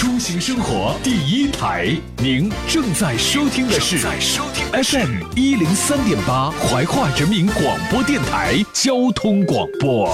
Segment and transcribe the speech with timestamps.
[0.00, 1.94] 出行生活第一台。
[2.22, 10.08] 您正在收听的是 FM 一零三点八怀化人民广播电台交通广播。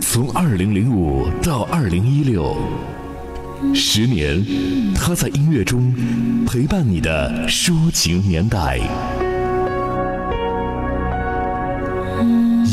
[0.00, 2.56] 从二零零五到二零一六，
[3.74, 4.46] 十年，
[4.94, 5.92] 他在音乐中
[6.46, 8.78] 陪伴你的抒情年代。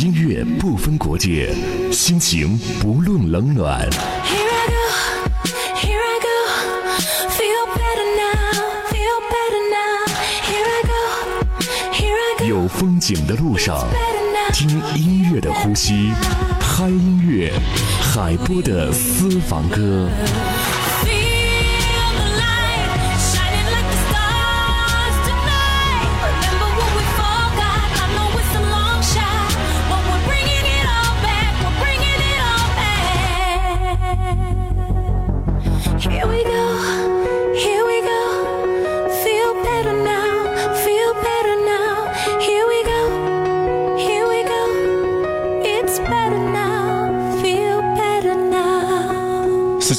[0.04, 1.56] 音乐不分国界，
[1.90, 3.90] 心情不论冷暖。
[12.46, 13.88] 有风景的路上，
[14.52, 16.12] 听音乐的呼吸，
[16.60, 17.50] 嗨音乐，
[18.02, 20.10] 海波的私房歌。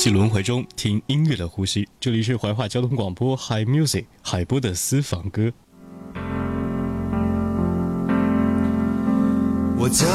[0.04, 5.50] 四季轮回中听音乐的呼吸，这里是怀化交通广播 Hi Music 海波的私房歌。
[9.78, 10.06] 我将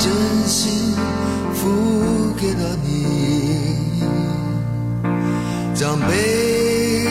[0.00, 0.12] 真
[0.48, 0.96] 心
[1.54, 4.02] 付给了你，
[5.72, 7.06] 将悲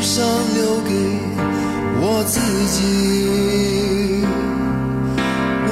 [0.00, 0.24] 伤
[0.54, 0.94] 留给
[1.98, 2.38] 我自
[2.70, 4.22] 己，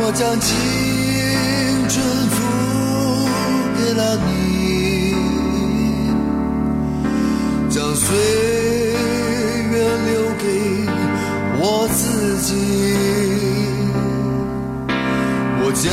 [0.00, 0.58] 我将青
[1.88, 2.42] 春付
[3.78, 4.43] 给了你。
[7.94, 8.16] 岁
[9.70, 9.74] 月
[10.06, 10.44] 留给
[11.60, 12.50] 我自己，
[15.62, 15.88] 我将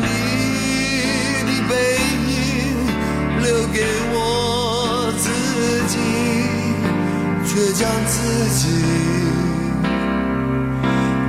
[0.00, 0.08] 你
[1.46, 1.72] 的背
[2.26, 2.32] 影
[3.42, 3.78] 留给
[4.12, 5.24] 我自
[5.88, 5.94] 己，
[7.46, 8.14] 却将自
[8.54, 8.62] 己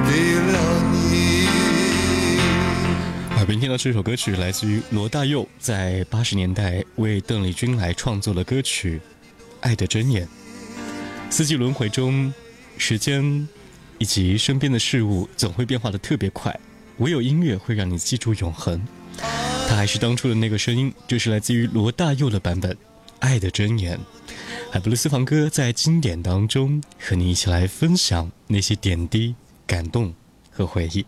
[0.07, 0.11] 给
[0.51, 0.53] 了
[0.91, 0.95] 你。
[3.37, 8.99] 耳边听到这首歌曲来自于罗大佑在八十年代为邓丽君来创作的歌曲
[9.61, 10.25] 《爱的箴言》。
[11.29, 12.31] 四季轮回中，
[12.77, 13.47] 时间
[13.97, 16.53] 以及身边的事物总会变化的特别快，
[17.01, 18.79] 唯有音乐会让你记住永恒。
[19.67, 22.71] 它还是当初的那个声音，这是来自于罗大佑的版本
[23.17, 23.97] 《爱的箴言》。
[24.71, 29.33] 海布鲁斯房歌在经典当中和你一起来分享那些点滴、
[29.65, 30.13] 感动
[30.51, 31.03] 和回忆。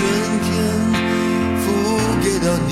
[0.00, 0.08] 春
[0.40, 0.48] 天
[1.60, 1.62] 付
[2.22, 2.70] 给了你。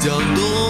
[0.00, 0.67] 叫冬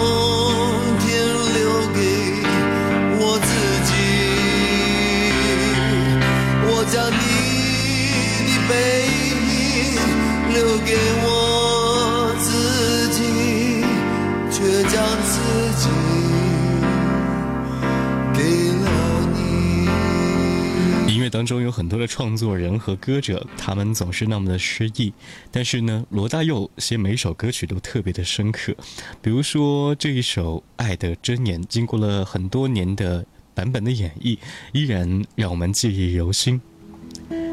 [21.39, 25.13] 当中有很多的创作人和歌者，他们总是那么的诗意，
[25.49, 28.75] 但是呢，罗大佑写每首歌曲都特别的深刻。
[29.21, 34.37] 比如说这一首《爱的箴言》，经过了很多年的版本的演绎，
[34.73, 36.59] 依然让我们记忆犹新。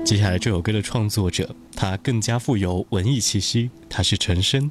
[0.05, 4.69] 接下来这首歌的创作者，他更加富有文艺气息，他是陈升，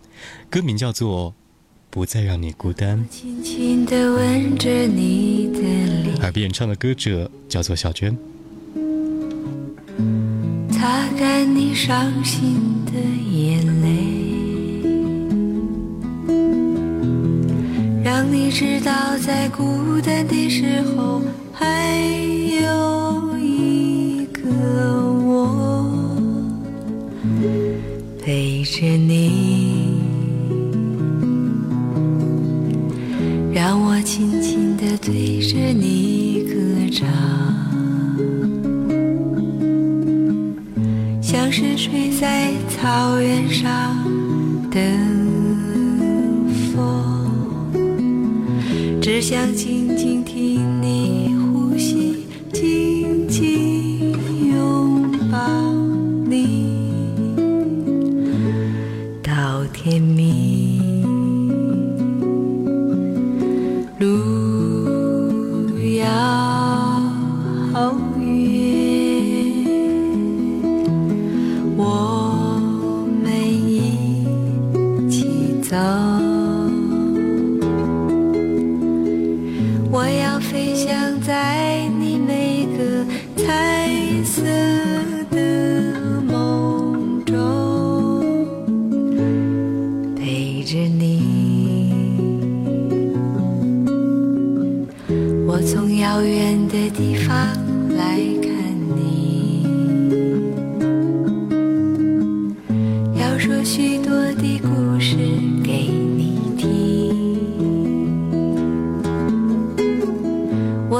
[0.49, 1.31] 歌名叫做
[1.89, 5.59] 《不再让你孤单》，轻轻地吻着你的
[6.03, 8.17] 脸，而演唱的歌者叫做小娟。
[10.85, 12.91] 擦干你伤心的
[13.31, 13.87] 眼泪，
[18.03, 21.65] 让你知道在孤单的时候还
[22.61, 24.41] 有一个
[25.25, 26.15] 我
[28.23, 29.64] 陪着你，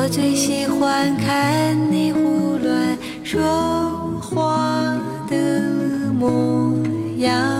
[0.06, 5.60] 我最喜欢看你胡乱说话的
[6.14, 6.78] 模
[7.18, 7.55] 样，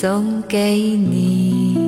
[0.00, 1.87] 送给你。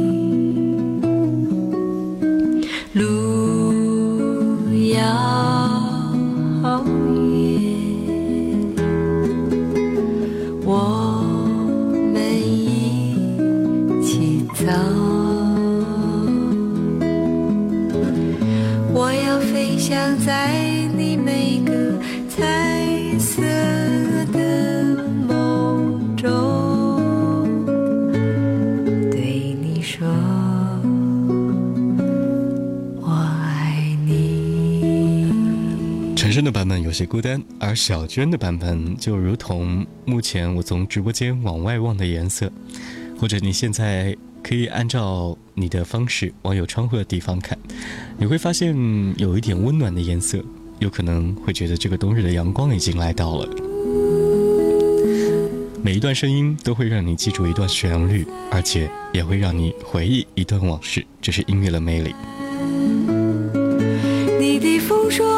[36.30, 42.48] 陈升的版本有些孤单，而小娟的版本就如同目前我从直播间往外望的颜色，
[43.18, 47.58] 或者你现在可以按照你的方式往有窗户的地方看，
[48.16, 48.72] 你会发现
[49.18, 50.40] 有一点温暖的颜色，
[50.78, 53.48] 有可能会觉得这个冬日的阳光已经来到了。
[55.82, 62.14] 每一段声音都会让你记住一段旋律，而且也会让你回忆一段往事，这是音乐的魅力。
[64.38, 65.28] 你的风霜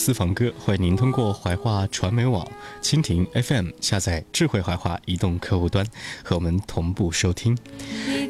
[0.00, 5.86] 私房歌，欢迎您通过怀化传媒网、蜻蜓 FM 下载智慧怀化移动客户端
[6.24, 7.54] 和我们同步收听，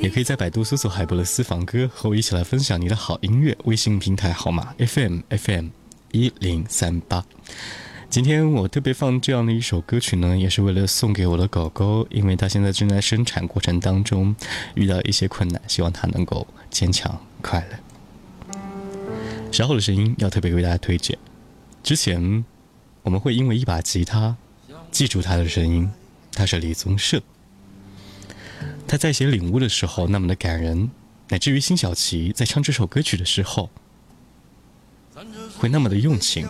[0.00, 3.56] 也可以在百度搜索海波的私房歌，和我一起来分享你的好音乐。
[3.66, 5.68] 微信平台号码 FM FM
[6.10, 7.24] 一零三八。
[8.08, 14.34] 今天我特别放这样的一首歌曲呢，也是为了送给我的狗狗，因为它现在正在生产过程当中，
[14.74, 18.58] 遇到一些困难，希望它能够坚强快乐。
[19.52, 21.16] 稍后的声音要特别为大家推荐。
[21.82, 22.44] 之前
[23.02, 24.36] 我们会因为一把吉他
[24.90, 25.90] 记住他的声音，
[26.32, 27.20] 他是李宗盛。
[28.86, 30.90] 他在写《领悟》的时候那么的感人，
[31.28, 33.70] 乃至于辛晓琪在唱这首歌曲的时候，
[35.58, 36.48] 会那么的用情。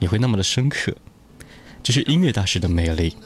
[0.00, 0.94] 也会那么的深刻，
[1.82, 3.16] 这是音乐大师的魅力。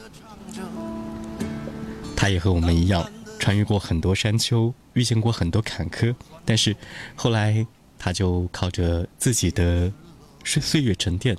[2.15, 6.77] 他也和我们一样，穿越过很多山丘，遇见过很多坎坷，但是
[7.17, 7.67] 后来
[7.99, 9.91] 他就靠着自己的
[10.45, 11.37] 是岁月沉淀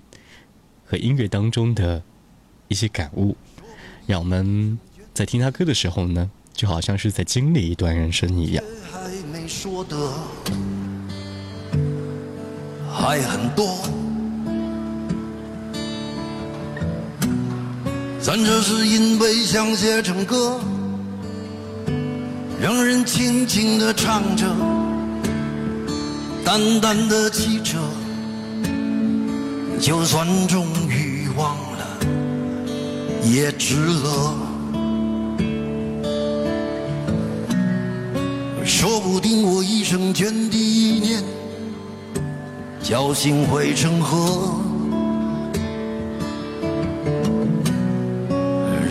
[0.86, 2.02] 和音乐当中的
[2.68, 3.36] 一些感悟，
[4.06, 4.78] 让我们
[5.14, 8.64] 在听他歌的时候呢，就好像是在经历一段人生一样。
[8.92, 9.96] 还没说的
[12.92, 13.78] 还很多。
[18.22, 20.60] 咱这是因为想写成歌，
[22.62, 24.46] 让人轻轻地唱着，
[26.46, 27.80] 淡淡的记着，
[29.80, 31.88] 就算终于忘了，
[33.24, 34.36] 也值了。
[38.66, 41.24] 说不定我一生涓滴一念，
[42.84, 44.56] 侥幸汇成河。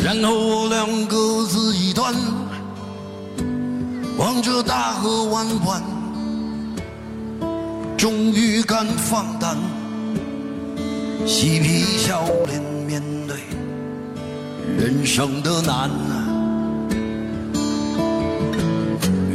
[0.03, 2.15] 然后我俩各自一端，
[4.17, 5.83] 望着大河弯弯，
[7.97, 9.57] 终于敢放胆，
[11.29, 13.37] 嬉皮笑脸面对
[14.79, 15.91] 人生的难。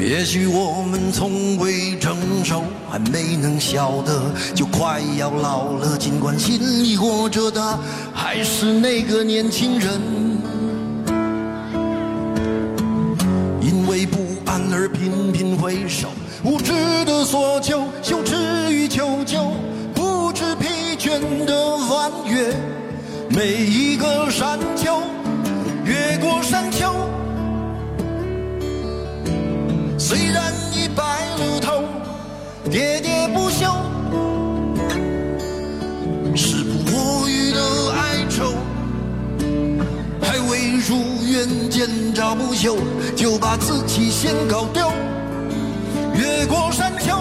[0.01, 4.23] 也许我们从未成熟，还没能晓得，
[4.55, 5.95] 就快要老了。
[5.95, 7.79] 尽管心里活着的
[8.11, 10.01] 还是那个年轻人。
[13.61, 16.09] 因为不安而频频回首，
[16.43, 16.73] 无知
[17.05, 18.35] 的索求，羞耻
[23.29, 25.01] 每一个山丘，
[25.83, 26.93] 越过山丘。
[29.97, 31.03] 虽然已白
[31.37, 31.83] 了头，
[32.69, 33.65] 喋喋不休，
[36.35, 37.59] 时不我予的
[37.93, 38.53] 哀愁。
[40.21, 42.77] 还未如愿见着不朽，
[43.15, 44.91] 就把自己先搞丢。
[46.15, 47.17] 越过山丘，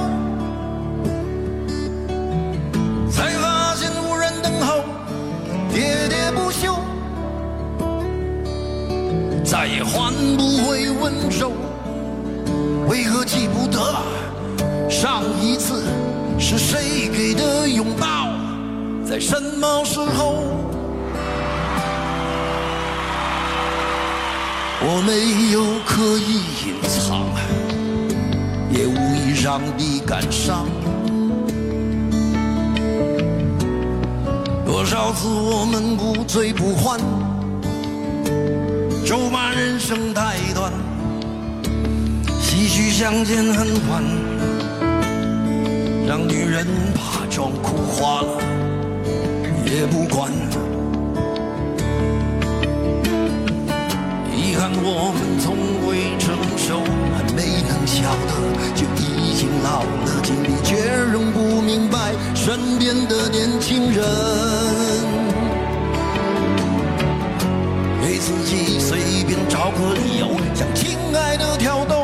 [5.72, 6.76] 喋喋不休，
[9.42, 11.50] 再也换不回温柔。
[12.88, 13.80] 为何记不得
[14.90, 15.84] 上一次
[16.38, 18.28] 是谁给的拥抱，
[19.08, 20.44] 在什么时候？
[24.84, 27.30] 我没有刻意隐藏，
[28.70, 30.66] 也无意让你感伤。
[34.82, 36.98] 多少次我们不醉不欢，
[39.06, 40.72] 咒骂人生太短，
[42.42, 44.02] 唏嘘相见恨晚，
[46.04, 48.42] 让女人把妆哭花了
[49.64, 50.32] 也不管。
[54.80, 55.54] 我们从
[55.86, 56.80] 未成熟，
[57.14, 58.32] 还没能晓得，
[58.74, 60.20] 就已经老了。
[60.22, 60.76] 经历却
[61.12, 64.02] 仍不明白身边的年轻人，
[68.00, 72.01] 给自己随便找个理由，向亲爱的挑逗，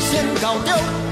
[0.00, 1.07] 先搞掉。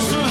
[0.00, 0.27] 什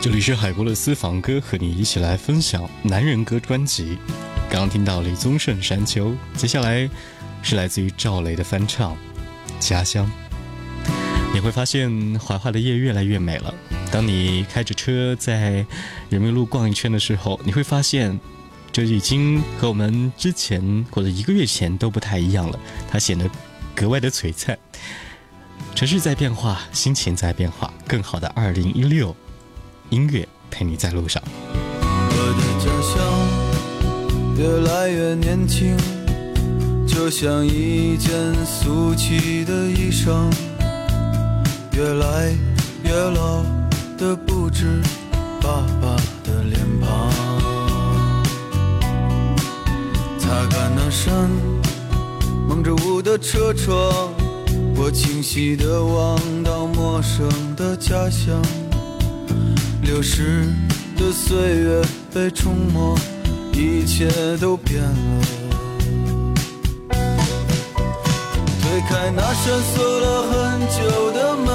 [0.00, 3.98] 这里是海波的私房歌，和你一起来分享男人歌专辑。
[4.48, 6.88] 刚刚听到李宗盛《山丘》，接下来
[7.42, 8.92] 是来自于赵雷的翻唱
[9.58, 10.08] 《家乡》。
[11.34, 11.90] 你会发现
[12.20, 13.52] 怀化的夜越来越美了。
[13.90, 15.66] 当你开着车在
[16.08, 18.16] 人民路逛一圈的时候，你会发现，
[18.70, 22.58] 这已经和我们之前或者一个月前都不太一样了。
[22.88, 23.28] 它显得
[23.74, 24.56] 格外的璀璨。
[25.74, 29.14] 城市在变化，心情在变化，更好的二零一六。
[29.90, 31.22] 音乐陪你在路上。
[31.80, 32.96] 我的家乡
[34.36, 35.76] 越来越年轻，
[36.86, 38.12] 就像一件
[38.44, 40.30] 俗气的衣裳，
[41.72, 42.32] 越来
[42.84, 43.42] 越老
[43.96, 44.80] 的不止
[45.40, 47.10] 爸爸的脸庞。
[50.18, 51.30] 擦干那扇
[52.46, 54.12] 蒙着雾的车窗，
[54.76, 58.42] 我清晰地望到陌生的家乡。
[59.88, 60.44] 流逝
[60.98, 62.94] 的岁月被冲没，
[63.54, 64.06] 一切
[64.38, 65.24] 都变了。
[68.60, 70.76] 推开那扇锁了很久
[71.12, 71.46] 的门，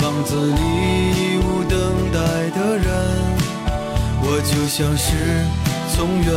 [0.00, 0.60] 房子里
[1.12, 1.78] 已无等
[2.10, 2.18] 待
[2.58, 2.86] 的人，
[4.22, 5.12] 我就像是
[5.94, 6.32] 从远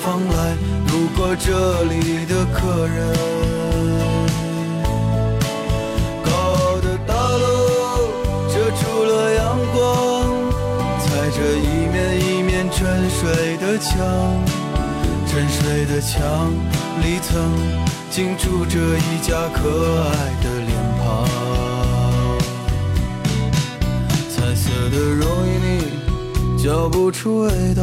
[0.00, 0.56] 方来
[0.90, 3.57] 路过这里的客人。
[13.08, 13.96] 沉睡的墙，
[15.26, 16.52] 沉睡的墙
[17.02, 17.40] 里曾
[18.10, 20.10] 经住着一家可爱
[20.42, 21.26] 的脸庞。
[24.28, 27.82] 彩色的容易腻，嚼不出味道，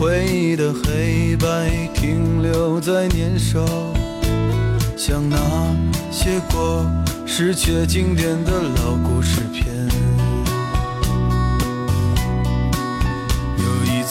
[0.00, 3.60] 回忆的黑白停留在年少。
[4.96, 5.36] 像那
[6.10, 6.86] 些过
[7.26, 10.05] 时却经典的老故事片。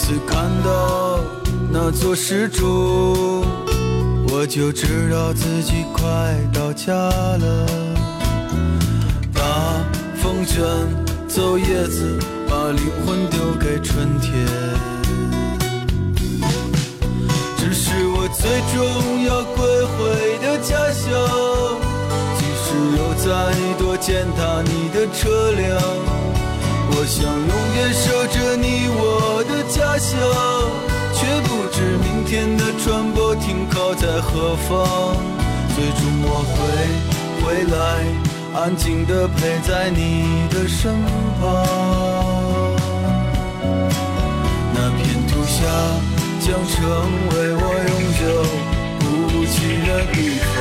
[0.05, 1.19] 次看到
[1.71, 3.43] 那座石柱，
[4.29, 6.05] 我就知道自己快
[6.53, 7.65] 到家了。
[9.33, 9.41] 大
[10.21, 10.63] 风卷
[11.27, 14.45] 走叶子，把灵魂丢给春天。
[17.57, 21.09] 这是我最终要归回的家乡。
[22.37, 25.81] 即使有再多践踏你的车辆，
[26.91, 29.43] 我想永远守着你我
[29.85, 30.17] 家乡，
[31.13, 35.15] 却不知明天的船舶停靠在何方。
[35.75, 36.57] 最终我会
[37.39, 37.77] 回来，
[38.59, 40.91] 安静地陪在你的身
[41.39, 41.43] 旁。
[44.73, 45.55] 那片土下
[46.41, 46.75] 将成
[47.29, 48.23] 为我永久
[48.99, 49.05] 不
[49.45, 50.54] 弃的地方。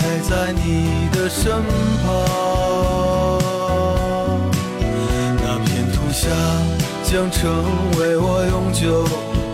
[0.00, 1.52] 陪在你的身
[2.02, 2.08] 旁。
[5.36, 6.28] 那片土下
[7.04, 7.40] 将成
[7.98, 9.04] 为我永久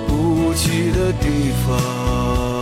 [0.07, 2.56] 不弃的地方。